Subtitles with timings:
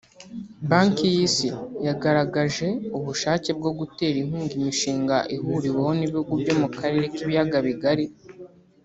[0.69, 1.49] Banki y’isi
[1.87, 2.67] yagaragaje
[2.97, 8.05] ubushake bwo gutera inkunga imishinga ihuriweho n’ibihugu byo mu karere k’ibiyaga bigari